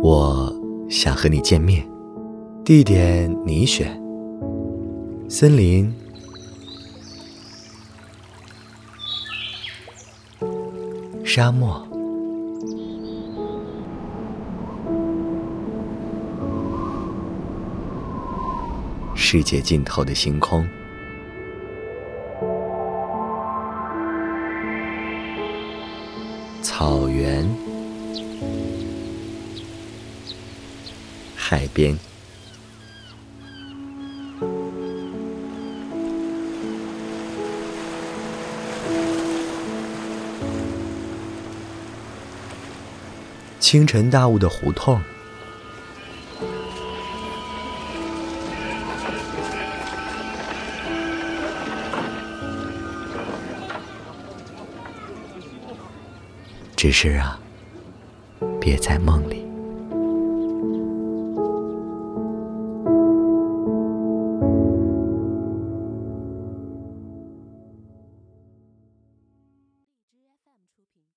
[0.00, 0.54] 我
[0.88, 1.84] 想和你见面，
[2.64, 4.00] 地点你选。
[5.28, 5.92] 森林、
[11.24, 11.86] 沙漠、
[19.14, 20.66] 世界尽头的星空、
[26.62, 27.46] 草原、
[31.50, 31.98] 海边。
[43.58, 45.00] 清晨大雾的胡同，
[56.76, 57.40] 只是啊，
[58.60, 59.47] 别在梦里。